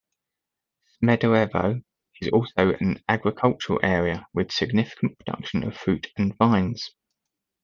Smederevo 0.97 1.83
is 2.19 2.29
also 2.29 2.73
an 2.79 3.03
agricultural 3.07 3.79
area, 3.83 4.25
with 4.33 4.51
significant 4.51 5.15
production 5.19 5.61
of 5.63 5.77
fruit 5.77 6.07
and 6.17 6.35
vines. 6.39 6.89